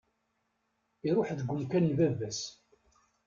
[1.07, 2.39] Iruḥ deg umkan n baba-s.